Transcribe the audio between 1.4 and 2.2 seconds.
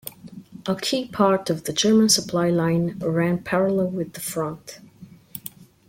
of the German